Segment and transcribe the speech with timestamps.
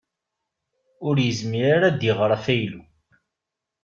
[1.07, 2.81] Ur yezmir ara ad iɣer afaylu.